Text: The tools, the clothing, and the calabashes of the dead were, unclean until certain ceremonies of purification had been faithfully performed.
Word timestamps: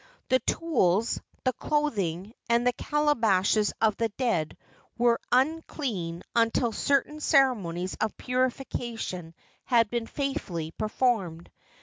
The 0.29 0.39
tools, 0.39 1.21
the 1.43 1.53
clothing, 1.53 2.33
and 2.49 2.65
the 2.65 2.73
calabashes 2.73 3.71
of 3.79 3.97
the 3.97 4.09
dead 4.09 4.57
were, 4.97 5.19
unclean 5.31 6.23
until 6.35 6.71
certain 6.71 7.19
ceremonies 7.19 7.95
of 8.01 8.17
purification 8.17 9.35
had 9.65 9.91
been 9.91 10.07
faithfully 10.07 10.71
performed. 10.71 11.51